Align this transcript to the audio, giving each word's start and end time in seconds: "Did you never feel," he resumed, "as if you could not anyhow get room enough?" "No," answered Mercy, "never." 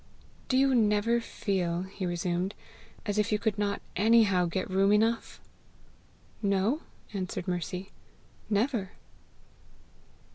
"Did 0.47 0.57
you 0.57 0.73
never 0.73 1.21
feel," 1.21 1.83
he 1.83 2.07
resumed, 2.07 2.55
"as 3.05 3.19
if 3.19 3.31
you 3.31 3.37
could 3.37 3.59
not 3.59 3.83
anyhow 3.95 4.47
get 4.47 4.67
room 4.67 4.91
enough?" 4.91 5.39
"No," 6.41 6.81
answered 7.13 7.47
Mercy, 7.47 7.91
"never." 8.49 8.93